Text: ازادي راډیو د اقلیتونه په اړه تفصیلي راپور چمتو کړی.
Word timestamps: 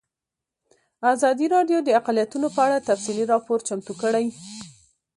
ازادي 1.13 1.45
راډیو 1.55 1.79
د 1.83 1.89
اقلیتونه 1.99 2.47
په 2.55 2.59
اړه 2.67 2.85
تفصیلي 2.89 3.25
راپور 3.33 3.59
چمتو 3.67 3.93
کړی. 4.01 4.25